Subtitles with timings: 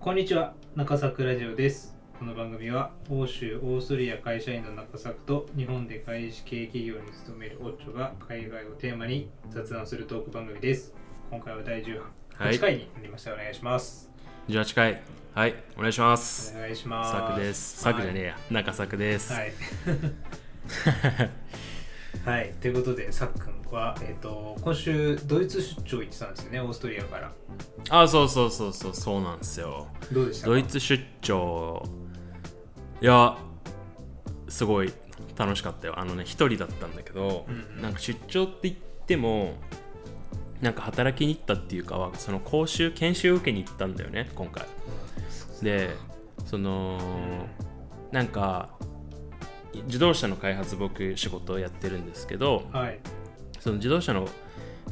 [0.00, 1.94] こんにちは中作ラジオです。
[2.18, 10.94] この番組は欧州オーストリア会社員の中作と日本で外資系企業に勤めるオッチョが海外をテーマに雑談するトーク番組です。
[11.30, 12.00] 今回は第18
[12.38, 12.58] はい。
[12.58, 14.08] 回になりました、お願いします。
[14.48, 15.02] 18回。
[15.34, 16.54] はいお願いします。
[16.56, 17.12] お願いします。
[17.12, 17.82] サクです。
[17.82, 18.38] サクじゃねえや。
[18.50, 19.52] 中作です、はい
[22.24, 27.32] はい、ということでさっくんは、えー、と今週ドイツ出張行ってたんですよねオーストリアから。
[27.88, 29.86] あそうそうそうそうそうなんですよ。
[30.12, 30.50] どうでしたか？
[30.50, 31.82] ドイツ出張。
[33.00, 33.38] いや
[34.48, 34.92] すごい
[35.36, 35.98] 楽しかったよ。
[35.98, 37.82] あのね一人だったんだけど、うんうん。
[37.82, 38.74] なんか出張って言っ
[39.06, 39.54] ても
[40.60, 44.66] なんか働きに行ったっていうかはその講習研修を受けに行ったんだよね今回。
[45.62, 45.90] で
[46.44, 46.98] その
[48.12, 48.70] なんか
[49.86, 52.98] 自動車の開発僕仕事をやってるんですけどはい。
[53.58, 54.28] その自動車の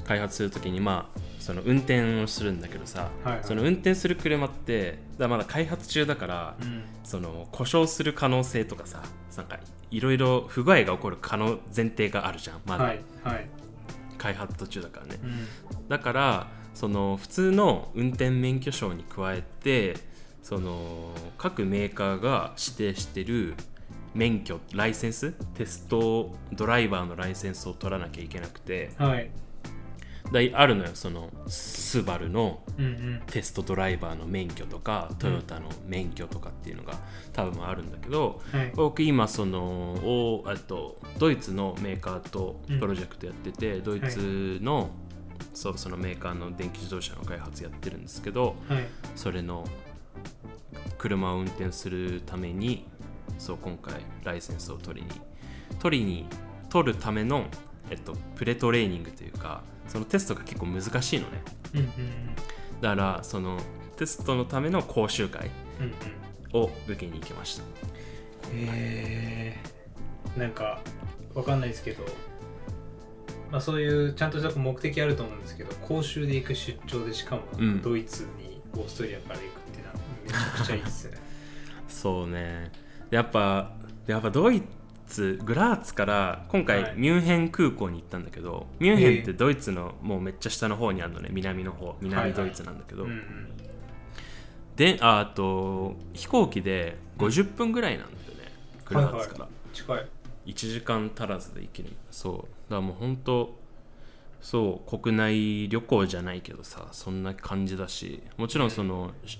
[0.05, 3.45] 開発するときにまあその運転をするんだけどさ、はいはい。
[3.45, 6.85] その運転する車ってだまだ開発中だから、うん。
[7.03, 9.03] その故障する可能性とかさ
[9.37, 9.59] なんか
[9.91, 12.85] いろいろ不具合が起こる可能前提があるじゃんまだ。
[12.85, 13.49] はいはい、
[14.19, 15.89] 開発途中だからね、うん。
[15.89, 19.97] だからその普通の運転免許証に加えて
[20.43, 23.55] その各メーカーが指定してる
[24.19, 25.31] 免許ライセンス？
[25.55, 28.91] テストドライバーのライセンスを取らなきゃいけなくて。
[28.99, 29.31] はい。
[30.33, 33.23] だいあるのよそのスバルのうんうん。
[33.29, 36.95] テストドライバーの免許とかトヨタの免許とかっていうのが
[37.33, 38.73] 多分あるんだけど、はい。
[38.75, 44.91] 僕今そのおあとドイツのメーカーとプロジェクトやってて、ドイツの、
[45.55, 48.85] そうそのメーカーの電気自動車の開発やってるんですけどはい。
[49.15, 49.65] それの
[50.99, 52.85] 車を運転するために
[53.39, 55.21] そう今回ライセンスを取りに
[55.79, 56.27] 取りに
[56.69, 57.47] 取るための、
[57.91, 61.43] えっと、プレトレーニングというかそのテストが結構難しいのね。
[61.75, 61.89] うんうん
[62.81, 63.59] だからその
[63.97, 65.51] テストのための講習会
[65.81, 65.93] うんうん
[66.53, 67.65] を受けに行きました。
[68.55, 69.57] え。
[70.37, 70.81] ー、なんか
[71.35, 72.05] わかんないですけど、
[73.51, 77.83] まあ、そういうちゃんとした目的あると思うんですけど講習で行く出張でしかもうん。
[77.83, 81.19] ドイツにオーストリアから行くっていうのはめちゃくちゃいいですね。
[81.89, 82.71] そうね
[83.11, 83.73] やっぱ
[84.07, 84.63] やっぱドイ
[85.07, 86.95] ツグラーツから今回はい。
[86.97, 93.49] ミュンヘン空港に行ったんだけど、ミュンヘンってドイツのもうめっちゃ下の方にあるのね南の方南ドイツなんだけど、うんうん。
[94.77, 98.53] でああと飛行機で50分ぐらいなんだよね、
[98.85, 100.07] グラーツから、近い。
[100.47, 101.91] 1時間足らずで行ける。
[102.11, 102.37] そう。
[102.37, 103.59] だからもう本当
[104.41, 109.39] そう国内旅行じゃないけどさそんな感じだしもちろんそのし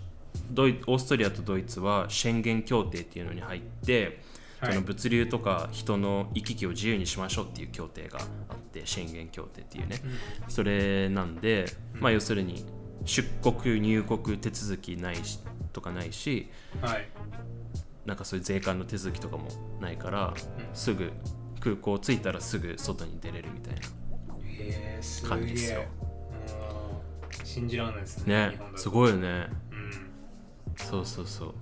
[0.51, 4.21] ドイオーストリアとドイツはシェンゲン協定っていうのに入って、
[4.61, 4.73] はい。
[4.73, 8.19] その物流とか人の行き来を自由にしましょうっていう協定が
[8.49, 10.01] あってシェンゲン協定っていうね、
[10.49, 12.65] それなんで、まあ要するに
[13.05, 15.39] 出国入国手続きないし
[15.73, 16.51] とかないし
[16.81, 17.09] はい。
[18.05, 19.49] なんかそういう税関の手続きとかも
[19.81, 20.35] ないから、うん。
[20.75, 21.13] すぐ
[21.61, 23.79] 空港着いたらすぐ外に出れるみたいへ
[24.99, 25.83] えすげ感じですよ。
[27.45, 29.29] 信じらんないですねなねすごいよね。
[29.63, 29.68] うん
[30.79, 31.55] そうそうそう。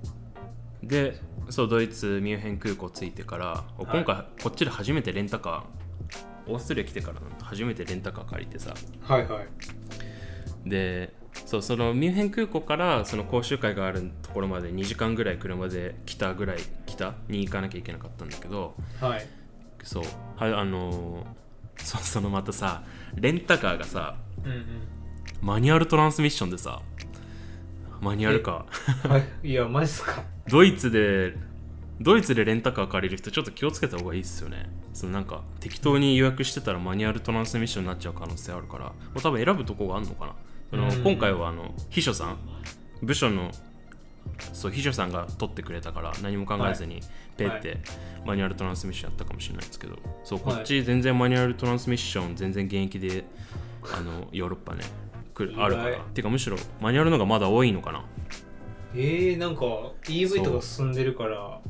[0.87, 8.75] でそうドイツミュンヘン空港着いてからお今回こっちで初めてレンタカーオーストリア来てから初めてレンタカー借りてさ。
[9.03, 10.69] はいはい。
[10.69, 11.12] で
[11.44, 19.26] そうそのミュンヘン空港からその講習会があるところまで2時間ぐらい車で来たぐらい北に行かなきゃいけなかったんだけどはい。
[19.82, 20.05] そう
[20.37, 21.26] はあのー
[21.78, 22.82] そそのまたさ
[23.15, 24.65] レンタカーがさうんうん。
[25.43, 26.81] マニュアルトランスミッションでさ
[28.06, 29.49] マニュアルカーはい。
[29.49, 30.22] いやマジっすか。
[30.49, 31.34] ドイツで
[32.00, 34.71] ドイツでレンタカー借りる人ちょっと気をつけた方がいいっすよね。
[34.94, 38.84] そのなんか適当に予約してたらマニュアルトランスミッションになっちゃう可能性あるから。
[38.84, 40.34] もう多分選ぶとこがあるのかな。
[40.71, 41.03] そのうん。
[41.03, 42.39] 今回はあの秘書さん。
[43.03, 43.50] 部署の
[44.53, 47.00] そう秘書さんが取ってくれたから何も考えずに
[47.37, 47.78] ペッて
[48.25, 49.97] マニュアルトランスミッションやったかもしれないですけど。
[50.23, 53.25] そうこっち全然マニュアルトランスミッション全然現役で
[53.97, 54.84] あのヨーロッパね
[55.36, 55.98] 来るあるから。
[56.14, 58.04] てかむしろマニュアルの方がまだ多いのかな。
[58.94, 59.62] えー、なんか
[60.05, 61.61] EV とか進んでるから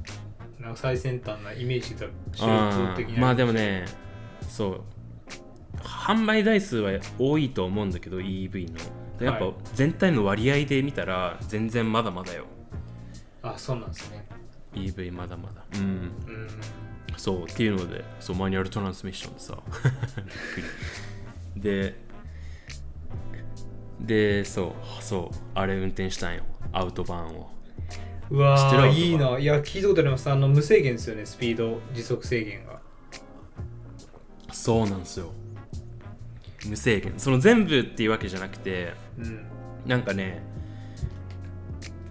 [0.61, 2.07] なんか最先端なイメージだ
[3.19, 3.85] まあでもね
[4.49, 4.81] そう。
[5.79, 8.79] 販売台数は多いと思うんだけど EV の。
[9.25, 12.45] やっぱはい全体の割合で見たら全然まだまだよ。
[13.43, 14.25] あそうなんですね。
[14.75, 15.65] EV まだまだ。
[15.75, 15.81] うん。
[15.83, 16.49] うん。
[17.17, 19.59] そうっていうのでそうマニュアルトランスミッションでさ。
[19.75, 20.61] びっく
[21.57, 21.63] り。
[21.63, 22.06] で
[24.07, 26.45] でそうそうあれ運転したんよ。
[26.73, 27.51] アウトバーンを。
[28.31, 29.39] うわーいいな。
[29.39, 30.31] いや聞いたことあります。
[30.31, 31.27] あの無制限ですよね。
[31.27, 32.81] スピード時速制限が。
[34.53, 35.33] そうなんですよ。
[36.67, 37.15] 無制限。
[37.19, 39.47] その全部っていうわけじゃなくてうん。
[39.87, 40.43] なんかね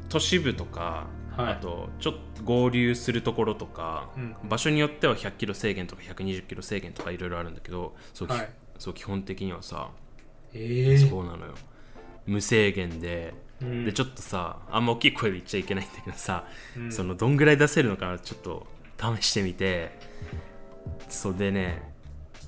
[0.09, 1.53] 都市部とか、はい。
[1.53, 4.35] あとちょっと合流するところとか、うん。
[4.47, 8.49] 場所によっては100キロ制限とか120キロ制限とかいろいろあるんだけどそう,き、はい。
[8.79, 9.89] そう基本的にはさ、
[10.53, 11.53] ええそうなのよ
[12.27, 13.85] 無制限で、うん。
[13.85, 16.45] でちょっとさあんま大きい声で言っちゃいけないんだけどさ、
[16.77, 16.91] うん。
[16.91, 18.67] そのどんぐらい出せるのかなちょっと
[18.99, 19.97] 試してみて。
[21.09, 21.91] そうでね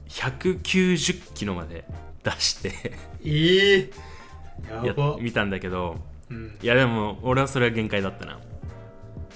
[0.09, 1.85] 190キロまで
[2.23, 2.71] 出して。
[3.23, 3.89] ええ
[4.69, 5.97] ややば見たんだけど。
[6.29, 6.57] うん。
[6.61, 8.39] いやでも俺はそれは限界だったな。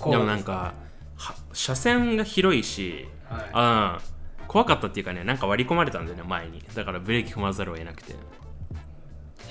[0.09, 0.73] でもなんか
[1.15, 3.49] は車線が広いしはい。
[3.53, 4.11] あー
[4.47, 6.61] 怖かったっていうかねなんか割り込まれたんだよね前に。
[6.75, 8.15] だからブレーキ踏まざるを得なくて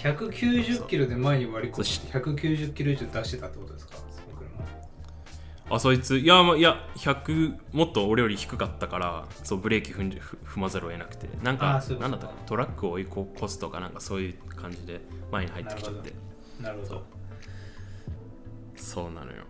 [0.02, 3.96] 190キロで前に割り込んで190キロ以上出してたってことですか？
[5.72, 6.16] あそいつ。
[6.18, 11.28] いやまいや100もっと俺より低かったからそうブレーキ踏んじ踏踏まざるを得なくて。
[11.44, 11.94] なんあか。
[12.00, 12.40] なんだったかな？
[12.46, 13.06] トラックを追い
[13.36, 15.00] 越すとかなんかそういう感じで
[15.30, 16.12] 前に入ってきちゃって。
[16.60, 17.02] なるほど。
[18.74, 19.12] そう。
[19.12, 19.44] なのよ。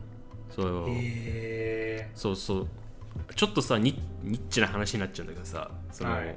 [0.50, 2.68] そう、えそうそう。
[3.34, 6.36] ちょっとさニニッチな話になっちゃうんだけどさその、はい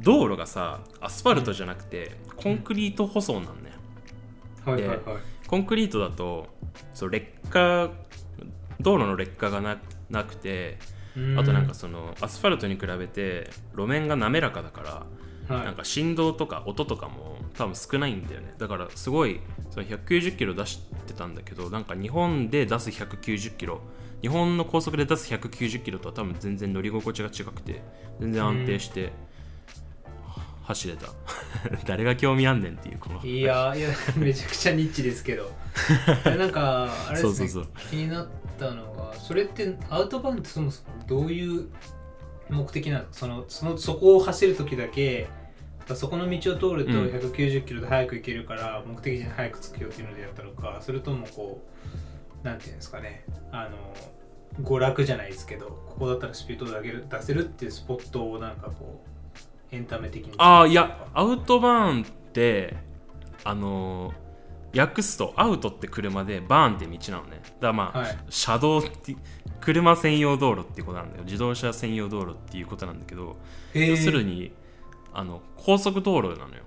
[0.00, 5.00] 道路がさアスファルトじゃなくて、コンクリート舗装なんねー、はいはいはい。
[5.46, 6.46] コンクリートだと
[6.94, 7.90] そう劣化
[8.80, 9.78] 道路の劣化がな
[10.10, 10.78] なくて
[11.36, 15.06] あとなんかそのアスファルトに比べて路面が滑らかだか
[15.48, 15.64] ら、はい。
[15.64, 18.54] なんか振動とか音とかも多分少ないんだよね。
[18.58, 19.40] だからすごい
[19.70, 23.80] その190キロ出してたんだけどなんか日本で出す190キロ
[24.20, 27.82] 日本の高速で出す190キロとは多分全然乗り心地が違くて
[28.20, 29.12] 全然安定して
[30.68, 31.08] 走れた。
[31.86, 35.50] 誰が興味あんねんっていうこのいやいやめちゃくちゃニッチですけど。
[36.26, 38.28] えなんかあれですね気になっ
[38.58, 41.68] たのがそれってアウトバーンってそもそもどういう
[42.50, 43.04] 目的なの？
[43.12, 45.28] そのそのそこを走る時だけ
[45.94, 47.06] そこの道を通るとうん。
[47.06, 51.66] 190キロで早く行けるから目的地に早く着くよっていうのでやったのかそれともこ
[52.42, 53.24] うなんていうんですかね。
[53.52, 53.94] あの
[54.62, 59.17] 娯楽じゃないですけどここだったらスピードを上げる出せるっていうスポットをなんかこう
[59.70, 60.34] エンタメ的に。
[60.38, 62.76] ああいやアウトバーンって
[63.44, 64.28] あのー
[64.76, 67.40] 訳すとアウトって車でバーンって道なのね。
[67.42, 68.18] だからまあ、はい。
[68.28, 69.16] 車道って
[69.60, 71.24] 車専用道路っていうことなんだよ。
[71.24, 73.36] 自動車専用道路っていうことなんだけど
[73.72, 74.52] 要するに
[75.12, 76.64] あの高速道路なのよ。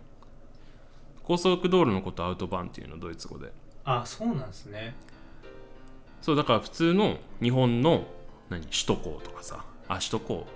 [1.23, 3.53] 高速道路のことをアウトバーンっていうのドイツ語で。
[3.85, 4.95] あそうなんですね。
[6.21, 8.05] そうだから普通の日本の
[8.49, 9.63] 何首都高とかさ
[9.93, 10.47] あ首都高。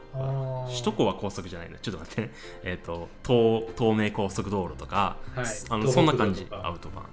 [0.70, 2.22] 首都高は高速じゃないなちょっと待って。
[2.22, 2.32] ね
[2.64, 5.46] えっ、と東東名高速道路とか、はい。
[5.70, 6.48] あのそんな感じ。
[6.52, 7.08] アウトバーン。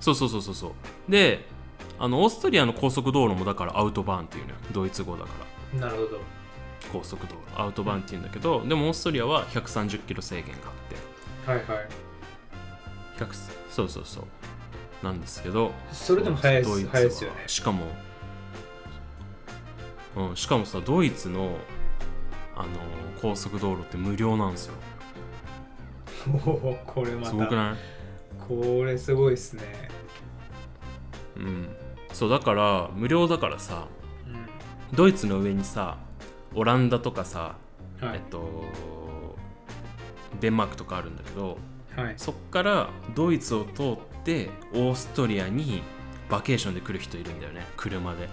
[0.00, 0.72] そうそうそうそうそう。
[1.08, 1.46] で
[2.00, 5.30] あのオーストリアの高速道路もだからアウトバーンっていうのよドイツ語だか
[5.72, 5.80] ら。
[5.80, 6.20] なるほど。
[6.92, 7.40] 高速道路。
[7.60, 11.68] アウトバーンっていうんだけどでもオーストリアは130キロ制限があって。
[11.68, 11.88] はいはい。
[13.18, 13.34] 100
[13.70, 14.24] そうそうそう。
[15.02, 15.72] なんですけど。
[15.92, 17.44] それでも速いですいですよね。
[17.46, 17.84] しかも、
[20.18, 21.56] うん、しかもさドイツの
[22.56, 22.68] あの
[23.22, 24.74] 高速道路って無料なんですよ。
[26.44, 27.76] おおこれますたごくない？
[28.48, 29.62] これすごいですね。
[31.36, 31.68] うん。
[32.12, 33.86] そうだから無料だからさ
[34.92, 35.98] うドイツの上にさ
[36.54, 37.54] オランダとかさ、
[38.00, 38.16] んはい。
[38.16, 38.64] えっと
[40.40, 41.58] デンマークとかあるんだけど
[41.96, 42.14] はい。
[42.16, 45.82] そっからドイツを通ってオーストリアに
[46.28, 47.64] バケーションで来る人いるんだよね。
[47.76, 48.28] 車で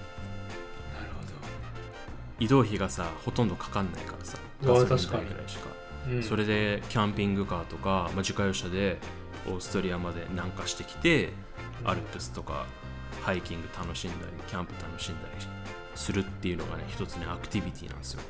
[2.39, 5.23] 移動費がさほとんどかかんないからさガソリン確かに。
[5.25, 5.67] 代ぐらいしか。
[6.09, 8.97] うん、それでキャンピングカーとか、まあ、自家用車で
[9.47, 11.29] オーストリアまで南下してきて
[11.83, 12.67] アルプスとか
[13.21, 15.45] ハイキング楽しんだりキャンプ楽しんだり
[15.95, 18.21] するっていうのがね一つねアクティビティなんですよ。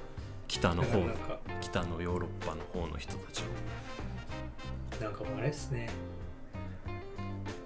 [0.48, 1.40] 北の方だからなんか。
[1.62, 5.06] 北のヨーロッパの方の人たちの。
[5.06, 5.90] なんかもうあれですね。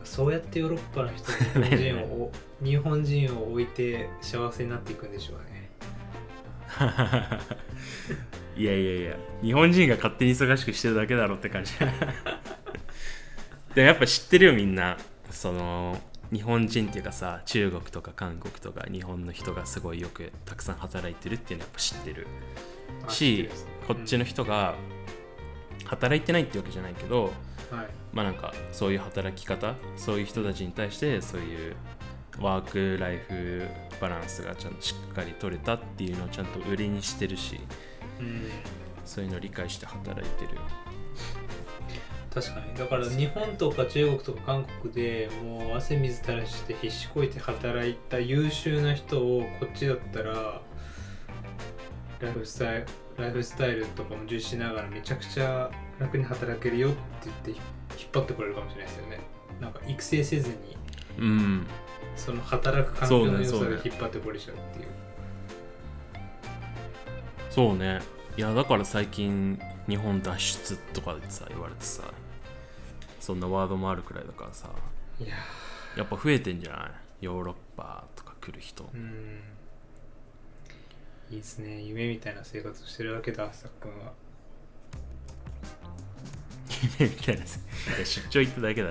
[0.03, 2.31] そうやってヨーロッパの人に日本人を
[2.63, 5.59] 日本人を置いて幸せになっていくんでしょうね
[8.56, 9.16] いやいやいや。
[9.42, 11.74] 日本人が勝手に忙しくしてるだけだろって感じ。
[13.74, 14.98] でもやっぱ知ってるよみんな。
[15.32, 15.98] その
[16.34, 22.28] 日本人っていうかさ中国とか韓国とか日本の人がすごいよくたくさん働いてるっていうのはやっぱ知ってる。
[23.08, 23.50] し
[23.88, 24.76] こっちの人が
[25.86, 27.32] 働いてないってわけじゃないけど
[27.72, 27.78] うん。
[27.78, 27.88] はい。
[28.12, 31.76] まあなんかそういう働き方そういう人たちに対してそういう
[32.41, 33.67] ワークライフ
[34.00, 37.60] バランスがちゃんとしっかり取れたっていうのをちゃんと売りにしてるし
[38.19, 38.50] うん。
[39.05, 40.62] そういうのを理解して働いてるよ。
[42.34, 42.75] 確かに。
[42.75, 50.62] だから日本とか中国とか韓国でもう汗水垂らして必死こいて働いた優秀な人をこっちだったら
[52.19, 52.86] ライフスタイル
[53.17, 57.60] ライフスタイルとかも重視しながらめちゃくちゃ楽に働けるよって言って引っ
[58.13, 59.19] 張ってこれるかもしれないですよね。
[59.60, 60.77] なんか育成せずに。
[61.17, 61.67] うん
[62.20, 63.78] その働く環境の良さそうね。
[63.78, 64.88] で引っ張ってこれちゃうっていう。
[67.50, 68.00] そうね。
[68.38, 72.04] いやだから最近日本脱出とかでさ言われてさ
[73.20, 74.70] そんなワードもあるくらいだからさ
[75.20, 75.36] いや
[75.98, 76.78] やっぱ増えてんじゃな
[77.22, 77.26] い？
[77.26, 78.84] ヨーロッパとか来る人。
[78.84, 79.42] ーうん。
[81.32, 81.82] いいですね。
[81.82, 84.14] 夢みたいな生活をしてるわけださっくんは。
[87.00, 87.46] 夢みたいな
[88.06, 88.90] 出張行っただけだ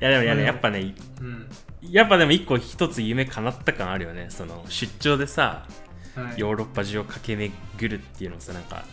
[0.00, 1.46] いやでもいやねやっぱねうん。
[1.82, 4.26] やっぱでも一個一つ夢叶った感あるよね。
[4.30, 5.66] その出張でさ
[6.14, 6.40] はい。
[6.40, 8.84] ヨーロッパ中を駆け巡るっていうのさなんか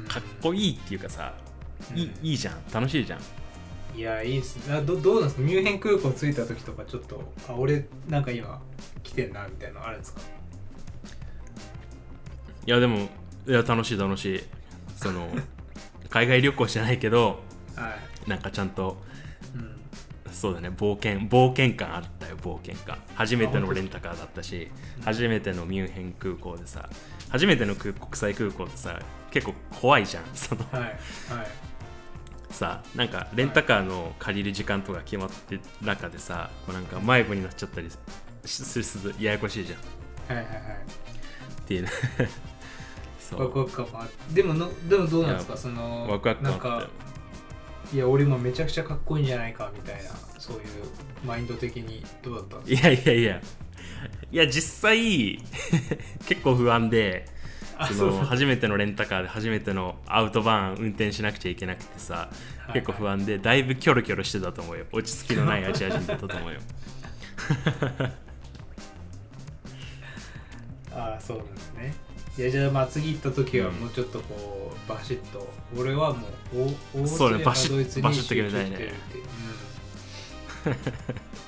[0.00, 0.04] うん。
[0.06, 1.34] かっこいいっていうかさ、
[1.94, 2.26] いいうん。
[2.26, 2.54] いいじゃん。
[2.72, 3.20] 楽しいじゃん。
[3.98, 4.56] いやいいっす。
[4.68, 5.42] ねあどどうなんですか？
[5.42, 8.60] ミュンヘン空港着いた時とかちょっとあ俺なんか今
[9.02, 10.20] 来てんなみたいなのあるんですか？
[12.66, 13.08] いやでも
[13.46, 14.40] いや楽しい楽しい。
[14.96, 15.28] その
[16.08, 17.42] 海外旅行じゃないけど
[17.76, 17.90] は
[18.26, 18.30] い。
[18.30, 19.11] なんかちゃんとうん
[20.42, 20.70] そうだね。
[20.70, 22.98] 冒険冒険感あったよ冒険感。
[23.14, 24.68] 初めてのレンタカーだったし
[25.04, 26.88] 初めてのミュンヘン空港でさ
[27.28, 28.98] 初めての空国際空港ってさ
[29.30, 30.24] 結構怖いじゃん。
[30.34, 30.96] そのはいはい。
[32.50, 37.88] さなんかレンタカーの借りる時間とか決まってる中でさこうなんか迷子になっちゃったり
[38.44, 39.78] するするややこしいじゃん。
[39.78, 39.82] っ
[40.26, 40.64] はいはいはい。
[41.66, 41.88] ていうね。
[43.20, 43.42] そう。
[43.44, 45.56] ワクワク感もあでものでもどうなんですか？
[45.56, 46.88] そのワクワク感なんか
[47.92, 50.62] いや俺もめちゃくちゃかっこいいんじゃないかみたいなそういう
[51.26, 53.40] マインド的にどうだったんですいやいやいや。
[54.30, 55.38] いや実際
[56.26, 57.26] 結構不安で
[57.94, 64.86] その初めてのレンタカーで初めてのアウトバーン運転しなくちゃいけなくてさはい結構不安でだいぶキョロキョロしてたと思うよ。
[64.92, 66.60] 落ち着きのないアジア人だったと思うよ。
[70.94, 71.94] ああそうなんですね
[72.38, 73.74] いやじゃあまあ次行った時はうん。
[73.74, 75.52] もうちょっとこうバシッと。
[75.76, 78.76] 俺はもうオオーストリアかバシッドイツにバシッと決めたいね。
[78.76, 79.26] 集中してるっていう。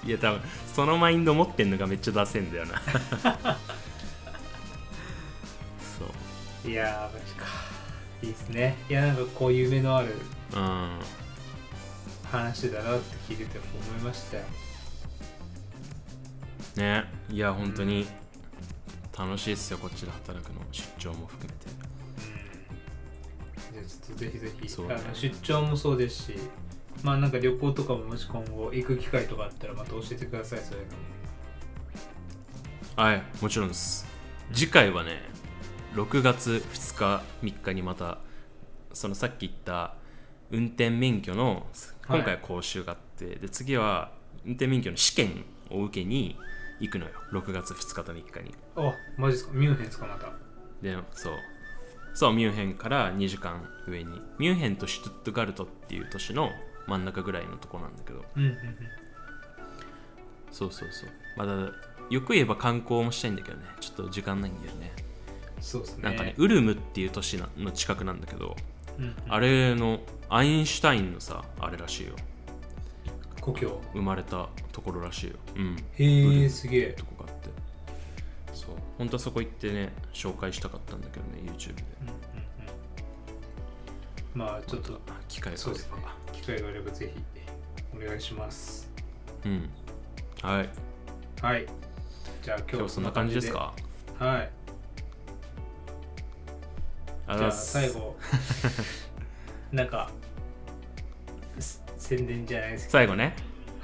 [0.09, 0.41] いや多分
[0.75, 2.83] そのマインド持ってんのがめっちゃ出せんだよな。
[5.99, 6.09] そう。
[6.67, 7.47] うんいやーマジか。
[8.23, 8.77] いいですね。
[8.91, 10.15] いやなんかこういう夢のある
[10.55, 10.99] うん。
[12.31, 14.43] 話だなって聞いてて思いましたよ。
[16.77, 17.05] ね。
[17.31, 18.07] いや本当に
[19.17, 20.61] 楽しいっすよこっちで働くの。
[20.73, 21.67] 出張も含めて。
[23.73, 24.95] じゃあちょっとぜひぜひ、そうね。
[24.95, 26.35] あの出張もそうですし
[27.03, 30.99] まあなんか旅行とかももし今後行く機会とかあったらまた教えてくださいそういうのも。
[32.97, 34.07] はいもちろんです。
[34.53, 35.23] 次回はね
[35.95, 38.19] 6月2日3日にまた
[38.93, 39.95] そのさっき言った
[40.51, 41.67] 運転免許の
[42.07, 44.13] はい今回は講習があって、で次は
[44.45, 46.37] 運転免許の試験を受けに
[46.81, 47.13] 行くのよ。
[47.33, 48.55] 6月2日と3日に。
[48.77, 49.55] あマジですか？
[49.55, 50.07] ミュンヘンですか？
[50.07, 50.33] また。
[50.83, 51.35] でそう。
[52.15, 54.21] そうミュンヘンから2時間上に。
[54.39, 56.51] ミュンヘンとシュトゥットガルトっていう都市の
[56.87, 58.25] 真ん中ぐらいのとこなんだけど。
[58.37, 58.57] うんうんうん。
[60.53, 61.11] そうそうそう。
[61.37, 61.53] まだ
[62.11, 63.65] よく言えば観光もしたいんだけどね。
[63.81, 64.93] ちょっと時間ないんだよね。
[65.61, 66.03] そうですね。
[66.05, 68.55] なんかね、ウルムっていう都市なの近くなんだけど、
[68.99, 69.15] うんうん。
[69.29, 72.15] あれのアインシュタインのさ、あれらしいよ。
[73.45, 75.35] 故郷生まれたところらしいよ。
[75.57, 75.77] うん。
[75.99, 77.49] へえすげえとこがあって。
[78.55, 78.71] そう。
[78.97, 81.85] 本当はそこ行ってね、紹介したかったんだけどね、YouTube で。
[82.01, 82.45] うんうんうん
[84.35, 84.99] まあちょっと
[85.29, 86.13] 機会があれそうですねば。
[86.33, 87.23] 機会があればぜひ
[87.95, 88.91] お願いします
[89.45, 89.71] うん。
[90.43, 90.69] はい。
[91.41, 91.67] はい
[92.43, 93.73] じゃあ今日はそんな感じですか？
[94.19, 94.51] はい
[97.29, 98.17] あじゃあ最後
[99.71, 100.24] なんかす
[102.05, 103.35] 宣伝じゃないですけ最後ね。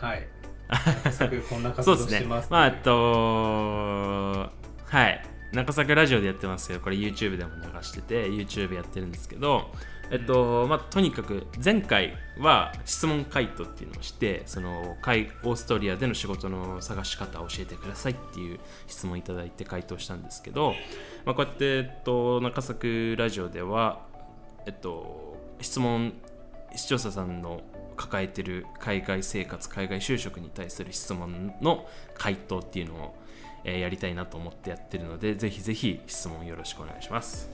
[0.01, 0.27] どはい
[1.49, 2.49] こんな活動してます。
[2.51, 4.51] まあ、えっと、
[4.85, 5.25] はい。
[5.53, 9.73] 中作ラジオでやってますけど、これ YouTube でも流してて、YouTube やってるんですけど、
[10.13, 20.75] えっと、まあ、とにかく前回は質問回答っていうのをして、その、海オーストリアでの仕事の探し方を教えてくださいっていう質問いただいて回答したんですけど、
[21.25, 24.07] まあ、こうやって、えっと、中作ラジオでは、
[24.67, 26.13] えっと、質問、
[26.77, 27.63] 視聴者さんの
[28.01, 33.15] 抱えてる海外生活海外就職に対する質問の回答っていうのを、
[33.65, 37.51] えーやりたいなと思ってやってるのでぜひぜひ質問よろしくお願いします。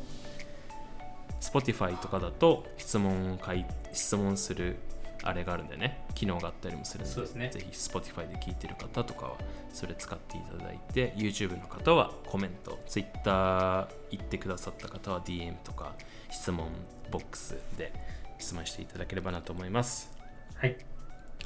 [1.40, 4.76] Spotify とかだと質問を回質問する
[5.24, 6.04] あれがあるんでね。
[6.14, 7.50] 機能があったりもするのでそうですね。
[7.52, 9.32] ぜひ Spotify で聞いてる方とかは
[9.72, 15.94] それ使っていただいて YouTube の方はコメント Twitter 言ってくださった方は DM とか
[16.30, 16.68] 質問
[17.10, 17.92] ボックスで
[18.38, 20.15] 質問していただければなと思います
[20.54, 20.76] はい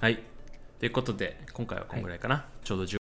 [0.01, 0.23] はい。
[0.79, 2.47] ということで、今回はこんぐらいかな。
[2.65, 2.99] ちょうど10